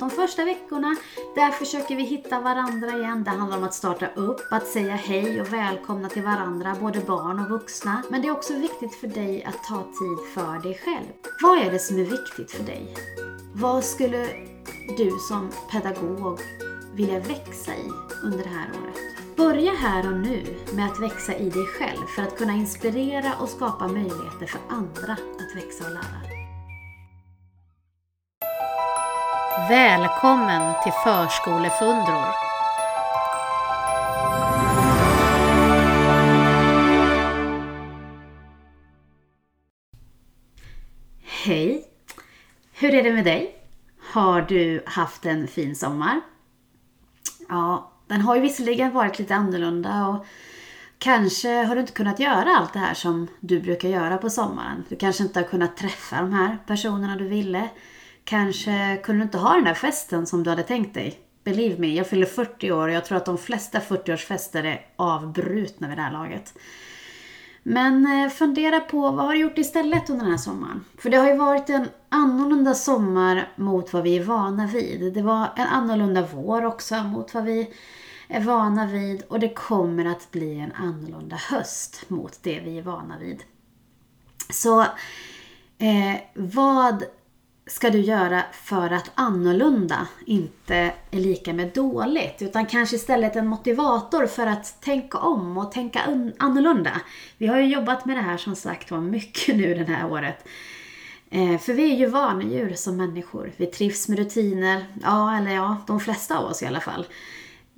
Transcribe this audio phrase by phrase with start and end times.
[0.00, 0.96] de första veckorna,
[1.34, 3.24] där försöker vi hitta varandra igen.
[3.24, 7.38] Det handlar om att starta upp, att säga hej och välkomna till varandra, både barn
[7.38, 8.02] och vuxna.
[8.10, 11.06] Men det är också viktigt för dig att ta tid för dig själv.
[11.42, 12.94] Vad är det som är viktigt för dig?
[13.54, 14.26] Vad skulle
[14.96, 16.40] du som pedagog
[16.94, 17.90] vilja växa i
[18.22, 18.96] under det här året?
[19.36, 20.42] Börja här och nu
[20.72, 25.12] med att växa i dig själv för att kunna inspirera och skapa möjligheter för andra
[25.12, 26.39] att växa och lära.
[29.70, 32.34] Välkommen till Förskolefundror!
[41.44, 41.84] Hej!
[42.72, 43.54] Hur är det med dig?
[44.12, 46.20] Har du haft en fin sommar?
[47.48, 50.26] Ja, den har ju visserligen varit lite annorlunda och
[50.98, 54.84] kanske har du inte kunnat göra allt det här som du brukar göra på sommaren.
[54.88, 57.68] Du kanske inte har kunnat träffa de här personerna du ville.
[58.30, 61.20] Kanske kunde du inte ha den där festen som du hade tänkt dig.
[61.44, 65.88] Believe me, jag fyller 40 år och jag tror att de flesta 40-årsfester är avbrutna
[65.88, 66.54] vid det här laget.
[67.62, 70.84] Men eh, fundera på vad har du gjort istället under den här sommaren?
[70.98, 75.14] För det har ju varit en annorlunda sommar mot vad vi är vana vid.
[75.14, 77.74] Det var en annorlunda vår också mot vad vi
[78.28, 82.82] är vana vid och det kommer att bli en annorlunda höst mot det vi är
[82.82, 83.42] vana vid.
[84.50, 84.80] Så
[85.78, 87.04] eh, vad
[87.70, 92.42] ska du göra för att annorlunda inte är lika med dåligt.
[92.42, 96.00] Utan kanske istället en motivator för att tänka om och tänka
[96.38, 96.90] annorlunda.
[97.38, 100.48] Vi har ju jobbat med det här som sagt var mycket nu det här året.
[101.30, 103.52] Eh, för vi är ju vanedjur som människor.
[103.56, 107.06] Vi trivs med rutiner, ja eller ja, de flesta av oss i alla fall.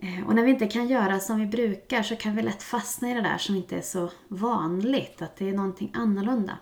[0.02, 3.10] Eh, och när vi inte kan göra som vi brukar så kan vi lätt fastna
[3.10, 6.58] i det där som inte är så vanligt, att det är någonting annorlunda.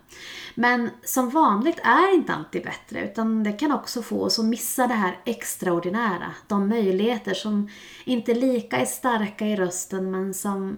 [0.54, 4.86] Men som vanligt är inte alltid bättre, utan det kan också få oss att missa
[4.86, 6.34] det här extraordinära.
[6.48, 7.68] De möjligheter som
[8.04, 10.76] inte lika är starka i rösten, men som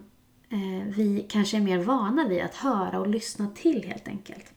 [0.49, 4.52] eh, vi kanske är mer vana vid att höra och lyssna till helt enkelt.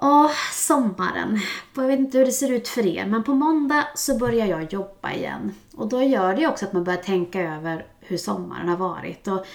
[0.00, 1.40] Åh, sommaren.
[1.74, 4.72] Jag vet inte hur det ser ut för er, men på måndag så börjar jag
[4.72, 5.54] jobba igen.
[5.74, 9.28] Och då gör det också att man börjar tänka över hur sommaren har varit.
[9.28, 9.46] Och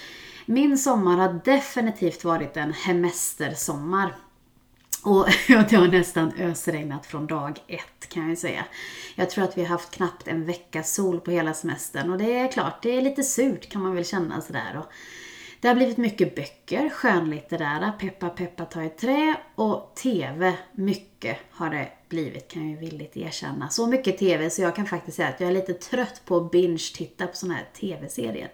[0.46, 4.14] min sommar har definitivt varit en hemestersommar.
[5.02, 8.64] Och det har nästan ösregnat från dag ett kan jag ju säga.
[9.14, 12.38] Jag tror att vi har haft knappt en veckas sol på hela semestern och det
[12.38, 14.78] är klart, det är lite surt kan man väl känna sådär.
[14.78, 14.92] Och
[15.62, 20.54] det har blivit mycket böcker, skönlitterära, peppa peppa ta i trä och TV.
[20.72, 23.68] Mycket har det blivit kan jag villigt erkänna.
[23.68, 26.50] Så mycket TV så jag kan faktiskt säga att jag är lite trött på att
[26.50, 28.52] binge-titta på sådana här TV-serier.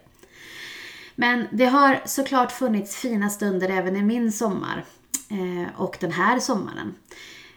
[1.15, 4.85] Men det har såklart funnits fina stunder även i min sommar.
[5.31, 6.95] Eh, och den här sommaren.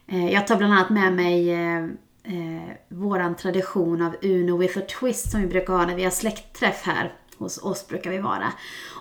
[0.06, 1.84] Eh, jag tar bland annat med mig eh,
[2.22, 6.10] eh, våran tradition av Uno with a twist som vi brukar ha när vi har
[6.10, 8.53] släktträff här hos oss brukar vi vara.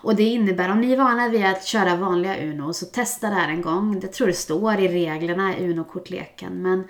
[0.02, 3.34] Och det innebär, om ni är vana vid att köra vanliga Uno, så testa det
[3.34, 4.00] här en gång.
[4.00, 6.62] Det tror det står i reglerna i Uno-kortleken.
[6.62, 6.84] Men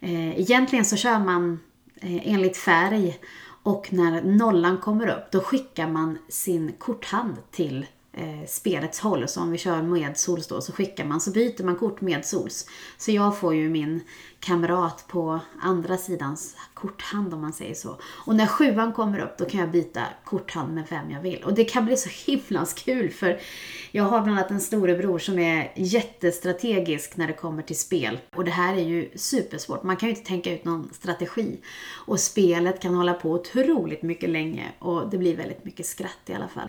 [0.00, 1.60] eh, egentligen så kör man
[2.00, 3.18] eh, enligt färg
[3.62, 9.28] och när nollan kommer upp, då skickar man sin korthand till eh, spelets håll.
[9.28, 12.24] Så om vi kör med sols då, så skickar man, så byter man kort med
[12.24, 12.66] sols.
[12.98, 14.00] Så jag får ju min
[14.40, 17.96] kamrat på andra sidans korthand om man säger så.
[18.04, 21.44] Och när sjuan kommer upp då kan jag byta korthand med vem jag vill.
[21.44, 23.40] Och det kan bli så himla kul för
[23.90, 28.18] jag har bland annat en storebror som är jättestrategisk när det kommer till spel.
[28.36, 29.82] Och det här är ju supersvårt.
[29.82, 31.60] Man kan ju inte tänka ut någon strategi.
[32.06, 36.34] Och spelet kan hålla på otroligt mycket länge och det blir väldigt mycket skratt i
[36.34, 36.68] alla fall.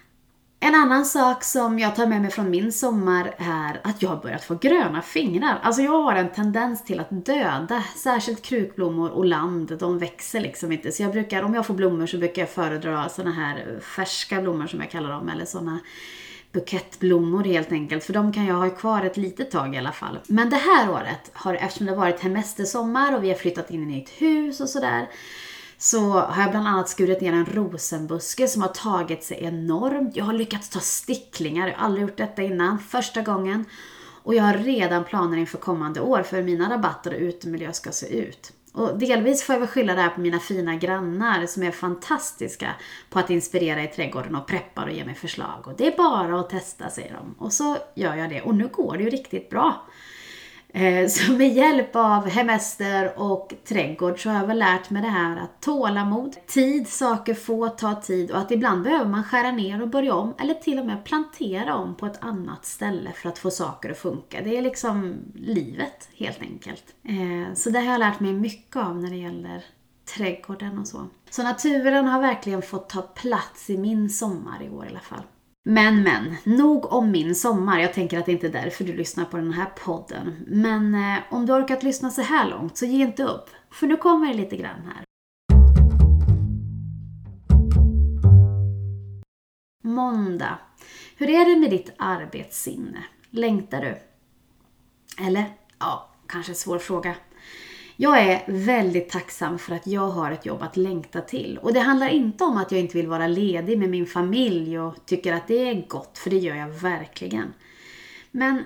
[0.63, 4.17] En annan sak som jag tar med mig från min sommar är att jag har
[4.17, 5.59] börjat få gröna fingrar.
[5.63, 10.71] Alltså jag har en tendens till att döda, särskilt krukblommor och land, de växer liksom
[10.71, 10.91] inte.
[10.91, 14.67] Så jag brukar, om jag får blommor så brukar jag föredra såna här färska blommor
[14.67, 15.79] som jag kallar dem, eller såna
[16.51, 20.19] bukettblommor helt enkelt, för de kan jag ha kvar ett litet tag i alla fall.
[20.27, 23.79] Men det här året, har, eftersom det har varit hemestersommar och vi har flyttat in
[23.79, 25.07] i ett nytt hus och sådär,
[25.81, 30.15] så har jag bland annat skurit ner en rosenbuske som har tagit sig enormt.
[30.15, 33.65] Jag har lyckats ta sticklingar, jag har aldrig gjort detta innan, första gången.
[34.23, 37.91] Och jag har redan planer inför kommande år för hur mina rabatter och utemiljö ska
[37.91, 38.53] se ut.
[38.73, 42.69] Och delvis får jag väl skylla det här på mina fina grannar som är fantastiska
[43.09, 45.61] på att inspirera i trädgården och preppar och ger mig förslag.
[45.63, 47.45] Och det är bara att testa, säger de.
[47.45, 48.41] Och så gör jag det.
[48.41, 49.87] Och nu går det ju riktigt bra.
[50.73, 55.07] Eh, så med hjälp av hemester och trädgård så har jag väl lärt mig det
[55.07, 59.81] här att tålamod, tid, saker får ta tid och att ibland behöver man skära ner
[59.81, 63.39] och börja om eller till och med plantera om på ett annat ställe för att
[63.39, 64.41] få saker att funka.
[64.41, 66.83] Det är liksom livet helt enkelt.
[67.03, 69.65] Eh, så det har jag lärt mig mycket av när det gäller
[70.17, 71.07] trädgården och så.
[71.29, 75.23] Så naturen har verkligen fått ta plats i min sommar i år i alla fall.
[75.63, 77.79] Men men, nog om min sommar.
[77.79, 80.35] Jag tänker att det inte är därför du lyssnar på den här podden.
[80.47, 83.49] Men eh, om du orkat lyssna så här långt så ge inte upp.
[83.71, 85.03] För nu kommer det lite grann här.
[89.83, 90.59] Måndag.
[91.17, 93.03] Hur är det med ditt arbetssinne?
[93.29, 93.97] Längtar du?
[95.25, 95.45] Eller?
[95.79, 97.15] Ja, kanske svår fråga.
[97.95, 101.57] Jag är väldigt tacksam för att jag har ett jobb att längta till.
[101.57, 105.05] Och det handlar inte om att jag inte vill vara ledig med min familj och
[105.05, 107.53] tycker att det är gott, för det gör jag verkligen.
[108.31, 108.63] Men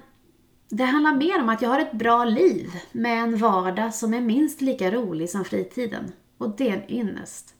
[0.69, 4.21] det handlar mer om att jag har ett bra liv med en vardag som är
[4.21, 6.11] minst lika rolig som fritiden.
[6.37, 7.55] Och det är en ynnest.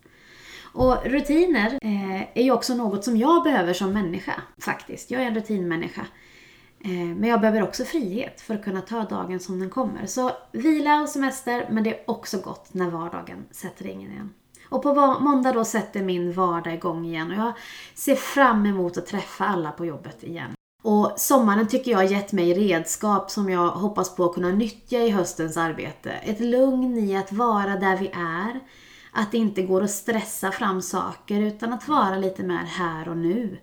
[0.74, 5.12] Och rutiner eh, är ju också något som jag behöver som människa, faktiskt.
[5.12, 6.06] Jag är en rutinmänniska.
[6.86, 10.06] Eh, men jag behöver också frihet för att kunna ta dagen som den kommer.
[10.06, 14.34] Så vila och semester, men det är också gott när vardagen sätter in igen.
[14.70, 17.54] Och på måndag då sätter min vardag igång igen och jag
[17.96, 20.52] ser fram emot att träffa alla på jobbet igen.
[20.84, 24.98] Och sommaren tycker jag har gett mig redskap som jag hoppas på att kunna nyttja
[24.98, 26.12] i höstens arbete.
[26.12, 28.60] Ett lugn i att vara där vi är.
[29.12, 33.18] Att det inte går att stressa fram saker utan att vara lite mer här och
[33.18, 33.58] nu.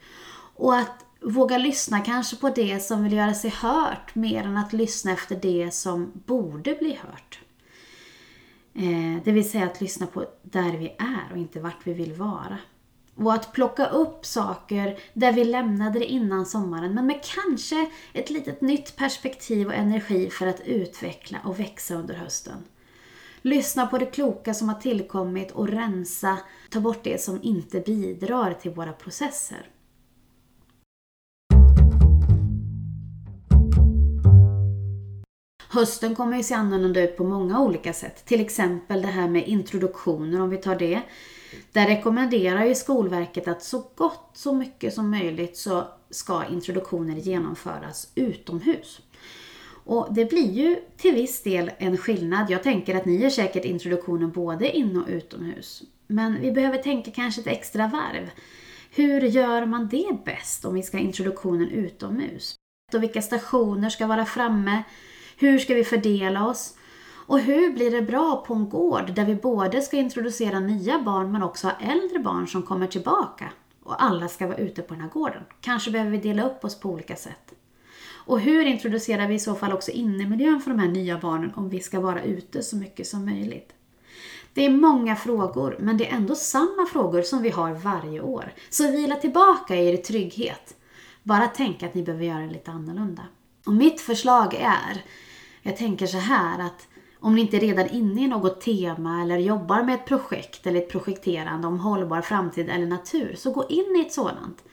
[0.56, 4.72] Och att våga lyssna kanske på det som vill göra sig hört mer än att
[4.72, 7.40] lyssna efter det som borde bli hört.
[8.74, 12.12] Eh, det vill säga att lyssna på där vi är och inte vart vi vill
[12.12, 12.58] vara.
[13.14, 18.30] Och att plocka upp saker där vi lämnade det innan sommaren men med kanske ett
[18.30, 22.64] litet nytt perspektiv och energi för att utveckla och växa under hösten.
[23.42, 26.38] Lyssna på det kloka som har tillkommit och rensa,
[26.70, 29.71] ta bort det som inte bidrar till våra processer.
[35.72, 38.24] Hösten kommer ju se annorlunda ut på många olika sätt.
[38.24, 41.00] Till exempel det här med introduktioner om vi tar det.
[41.72, 48.12] Där rekommenderar ju Skolverket att så gott så mycket som möjligt så ska introduktioner genomföras
[48.14, 49.00] utomhus.
[49.84, 52.50] Och det blir ju till viss del en skillnad.
[52.50, 55.82] Jag tänker att ni gör säkert introduktionen både in och utomhus.
[56.06, 58.30] Men vi behöver tänka kanske ett extra varv.
[58.90, 62.54] Hur gör man det bäst om vi ska ha introduktionen utomhus?
[62.94, 64.82] Och vilka stationer ska vara framme?
[65.42, 66.74] Hur ska vi fördela oss?
[67.26, 71.32] Och hur blir det bra på en gård där vi både ska introducera nya barn
[71.32, 73.52] men också ha äldre barn som kommer tillbaka?
[73.82, 75.42] Och alla ska vara ute på den här gården.
[75.60, 77.54] Kanske behöver vi dela upp oss på olika sätt.
[78.26, 81.68] Och hur introducerar vi i så fall också innemiljön för de här nya barnen om
[81.68, 83.72] vi ska vara ute så mycket som möjligt?
[84.54, 88.52] Det är många frågor, men det är ändå samma frågor som vi har varje år.
[88.70, 90.74] Så vila tillbaka i er trygghet.
[91.22, 93.22] Bara tänk att ni behöver göra det lite annorlunda.
[93.66, 95.04] Och mitt förslag är,
[95.62, 96.88] jag tänker så här att
[97.20, 100.78] om ni inte är redan inne i något tema eller jobbar med ett projekt eller
[100.78, 104.64] ett projekterande om hållbar framtid eller natur, så gå in i ett sådant.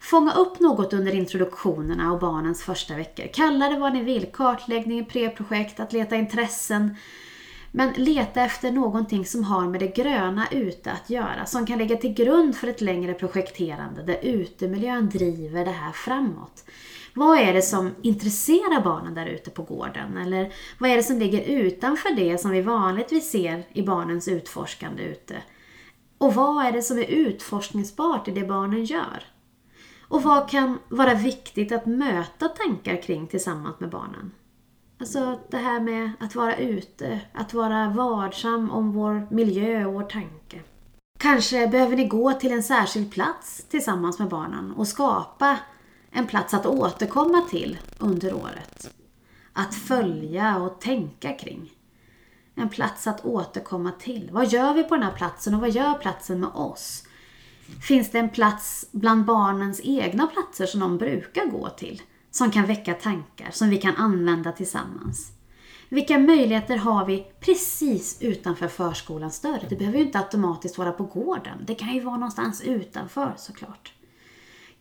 [0.00, 3.26] Fånga upp något under introduktionerna och barnens första veckor.
[3.34, 6.96] Kalla det vad ni vill, kartläggning, preprojekt, att leta intressen.
[7.72, 11.96] Men leta efter någonting som har med det gröna ute att göra, som kan ligga
[11.96, 16.64] till grund för ett längre projekterande där utemiljön driver det här framåt.
[17.14, 20.16] Vad är det som intresserar barnen där ute på gården?
[20.16, 25.02] Eller vad är det som ligger utanför det som vi vanligtvis ser i barnens utforskande
[25.02, 25.36] ute?
[26.18, 29.24] Och vad är det som är utforskningsbart i det barnen gör?
[30.08, 34.32] Och vad kan vara viktigt att möta tankar kring tillsammans med barnen?
[35.00, 40.02] Alltså det här med att vara ute, att vara varsam om vår miljö och vår
[40.02, 40.60] tanke.
[41.18, 45.58] Kanske behöver ni gå till en särskild plats tillsammans med barnen och skapa
[46.12, 48.94] en plats att återkomma till under året.
[49.52, 51.72] Att följa och tänka kring.
[52.54, 54.28] En plats att återkomma till.
[54.32, 57.04] Vad gör vi på den här platsen och vad gör platsen med oss?
[57.82, 62.02] Finns det en plats bland barnens egna platser som de brukar gå till?
[62.30, 65.32] Som kan väcka tankar, som vi kan använda tillsammans?
[65.88, 69.66] Vilka möjligheter har vi precis utanför förskolans dörr?
[69.68, 71.64] Det behöver ju inte automatiskt vara på gården.
[71.66, 73.92] Det kan ju vara någonstans utanför såklart.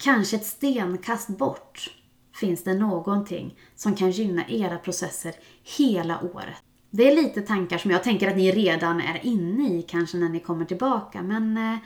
[0.03, 1.95] Kanske ett stenkast bort
[2.35, 5.35] finns det någonting som kan gynna era processer
[5.77, 6.55] hela året.
[6.89, 10.29] Det är lite tankar som jag tänker att ni redan är inne i kanske när
[10.29, 11.77] ni kommer tillbaka, men eh,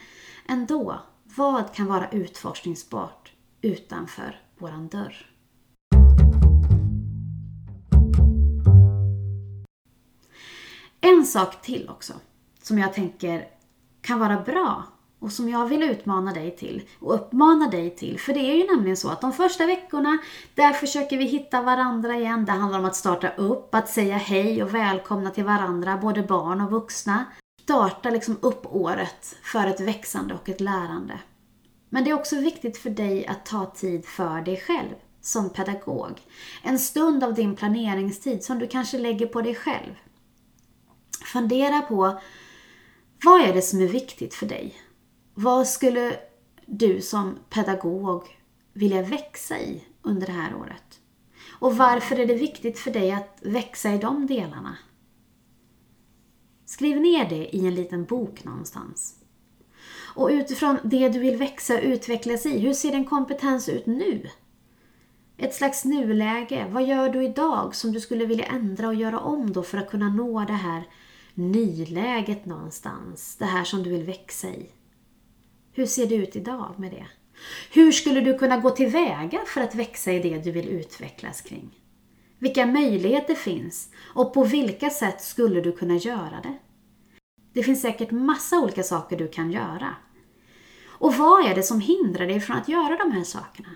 [0.48, 1.00] ändå.
[1.24, 3.32] Vad kan vara utforskningsbart
[3.62, 5.32] utanför våran dörr?
[11.02, 12.14] En sak till också,
[12.62, 13.48] som jag tänker
[14.02, 14.84] kan vara bra
[15.26, 18.20] och som jag vill utmana dig till och uppmana dig till.
[18.20, 20.18] För det är ju nämligen så att de första veckorna,
[20.56, 22.46] där försöker vi hitta varandra igen.
[22.46, 26.62] Det handlar om att starta upp, att säga hej och välkomna till varandra, både barn
[26.62, 27.26] och vuxna.
[27.64, 31.20] Starta liksom upp året för ett växande och ett lärande.
[31.90, 36.22] Men det är också viktigt för dig att ta tid för dig själv som pedagog.
[36.64, 39.96] En stund av din planeringstid som du kanske lägger på dig själv.
[41.34, 42.20] Fundera på
[43.24, 44.76] vad är det som är viktigt för dig?
[45.38, 46.20] Vad skulle
[46.66, 48.24] du som pedagog
[48.74, 51.00] vilja växa i under det här året?
[51.60, 54.78] Och varför är det viktigt för dig att växa i de delarna?
[56.66, 59.16] Skriv ner det i en liten bok någonstans.
[60.16, 64.30] Och utifrån det du vill växa och utvecklas i, hur ser din kompetens ut nu?
[65.38, 66.68] Ett slags nuläge.
[66.72, 69.90] Vad gör du idag som du skulle vilja ändra och göra om då för att
[69.90, 70.88] kunna nå det här
[71.34, 73.36] nyläget någonstans?
[73.40, 74.70] Det här som du vill växa i.
[75.76, 77.08] Hur ser det ut idag med det?
[77.72, 81.80] Hur skulle du kunna gå tillväga för att växa i det du vill utvecklas kring?
[82.40, 86.58] Vilka möjligheter finns och på vilka sätt skulle du kunna göra det?
[87.54, 89.96] Det finns säkert massa olika saker du kan göra.
[90.86, 93.70] Och vad är det som hindrar dig från att göra de här sakerna?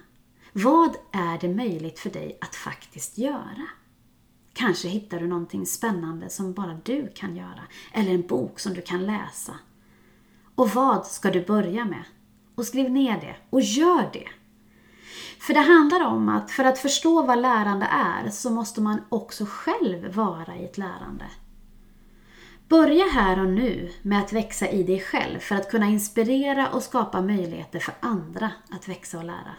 [0.54, 3.68] Vad är det möjligt för dig att faktiskt göra?
[4.54, 7.64] Kanske hittar du någonting spännande som bara du kan göra,
[7.94, 9.54] eller en bok som du kan läsa.
[10.60, 12.04] Och vad ska du börja med?
[12.56, 14.28] Och skriv ner det, och gör det.
[15.40, 19.46] För det handlar om att för att förstå vad lärande är så måste man också
[19.46, 21.26] själv vara i ett lärande.
[22.68, 26.84] Börja här och nu med att växa i dig själv för att kunna inspirera och
[26.84, 29.56] skapa möjligheter för andra att växa och lära.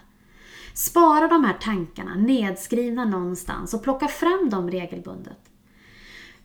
[0.74, 5.49] Spara de här tankarna nedskrivna någonstans och plocka fram dem regelbundet.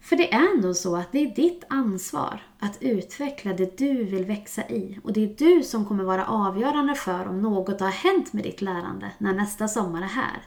[0.05, 4.25] För det är ändå så att det är ditt ansvar att utveckla det du vill
[4.25, 8.33] växa i och det är du som kommer vara avgörande för om något har hänt
[8.33, 10.41] med ditt lärande när nästa sommar är här.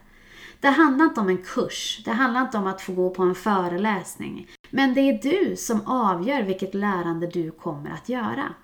[0.61, 3.35] Det handlar inte om en kurs, det handlar inte om att få gå på en
[3.35, 4.49] föreläsning.
[4.71, 8.55] Men det är du som avgör vilket lärande du kommer att göra.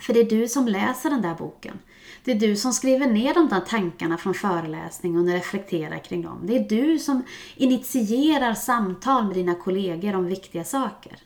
[0.00, 1.78] För det är du som läser den där boken.
[2.24, 6.40] Det är du som skriver ner de där tankarna från föreläsningen och reflekterar kring dem.
[6.44, 7.22] Det är du som
[7.56, 11.18] initierar samtal med dina kollegor om viktiga saker.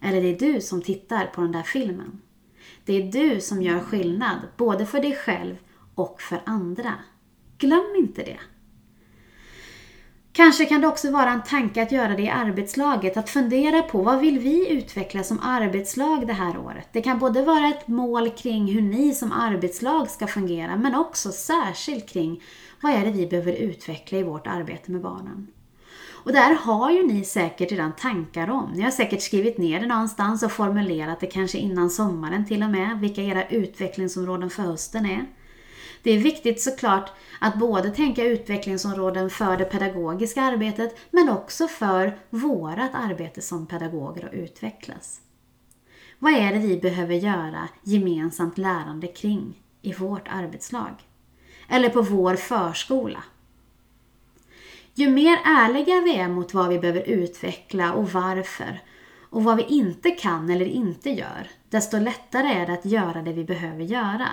[0.00, 2.20] Eller det är du som tittar på den där filmen.
[2.84, 5.56] Det är du som gör skillnad, både för dig själv
[5.94, 6.94] och för andra.
[7.58, 8.38] Glöm inte det.
[10.36, 14.02] Kanske kan det också vara en tanke att göra det i arbetslaget, att fundera på
[14.02, 16.88] vad vill vi utveckla som arbetslag det här året?
[16.92, 21.32] Det kan både vara ett mål kring hur ni som arbetslag ska fungera, men också
[21.32, 22.42] särskilt kring
[22.80, 25.46] vad är det vi behöver utveckla i vårt arbete med barnen?
[26.10, 28.70] Och där har ju ni säkert redan tankar om.
[28.74, 32.70] Ni har säkert skrivit ner det någonstans och formulerat det kanske innan sommaren till och
[32.70, 35.26] med, vilka era utvecklingsområden för hösten är.
[36.02, 42.18] Det är viktigt såklart att både tänka utvecklingsområden för det pedagogiska arbetet men också för
[42.30, 45.20] vårat arbete som pedagoger att utvecklas.
[46.18, 50.94] Vad är det vi behöver göra gemensamt lärande kring i vårt arbetslag?
[51.68, 53.24] Eller på vår förskola?
[54.94, 58.80] Ju mer ärliga vi är mot vad vi behöver utveckla och varför
[59.30, 63.32] och vad vi inte kan eller inte gör, desto lättare är det att göra det
[63.32, 64.28] vi behöver göra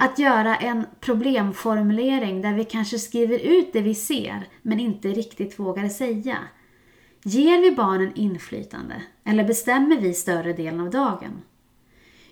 [0.00, 5.58] att göra en problemformulering där vi kanske skriver ut det vi ser men inte riktigt
[5.58, 6.38] vågar säga.
[7.22, 11.42] Ger vi barnen inflytande eller bestämmer vi större delen av dagen?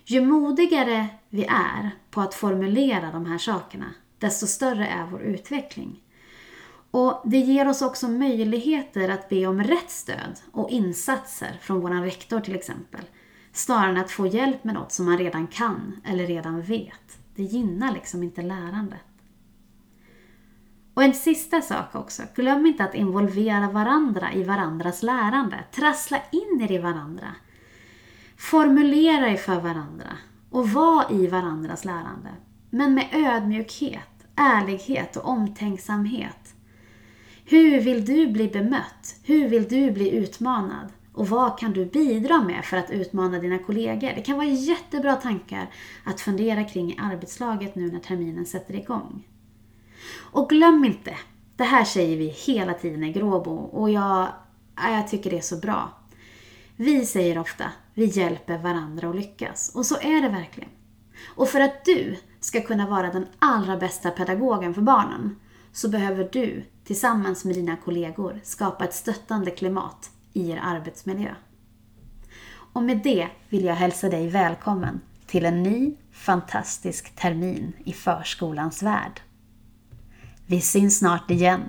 [0.05, 5.99] Ju modigare vi är på att formulera de här sakerna, desto större är vår utveckling.
[6.91, 12.01] Och Det ger oss också möjligheter att be om rätt stöd och insatser från vår
[12.01, 13.01] rektor till exempel,
[13.51, 17.26] snarare än att få hjälp med något som man redan kan eller redan vet.
[17.37, 18.99] Det gynnar liksom inte lärandet.
[20.93, 22.23] Och en sista sak också.
[22.35, 25.63] Glöm inte att involvera varandra i varandras lärande.
[25.71, 27.35] Trassla in er i varandra.
[28.37, 30.17] Formulera er för varandra
[30.49, 32.29] och var i varandras lärande.
[32.69, 36.55] Men med ödmjukhet, ärlighet och omtänksamhet.
[37.45, 39.15] Hur vill du bli bemött?
[39.23, 40.91] Hur vill du bli utmanad?
[41.17, 44.11] Och vad kan du bidra med för att utmana dina kollegor?
[44.15, 45.69] Det kan vara jättebra tankar
[46.03, 49.27] att fundera kring i arbetslaget nu när terminen sätter igång.
[50.15, 51.17] Och glöm inte,
[51.55, 54.27] det här säger vi hela tiden i Gråbo och jag,
[54.75, 55.89] jag tycker det är så bra.
[56.75, 59.71] Vi säger ofta, vi hjälper varandra att lyckas.
[59.75, 60.69] Och så är det verkligen.
[61.35, 65.35] Och för att du ska kunna vara den allra bästa pedagogen för barnen
[65.71, 71.35] så behöver du tillsammans med dina kollegor skapa ett stöttande klimat i er arbetsmiljö.
[72.73, 78.83] Och med det vill jag hälsa dig välkommen till en ny fantastisk termin i förskolans
[78.83, 79.21] värld.
[80.45, 81.61] Vi syns snart igen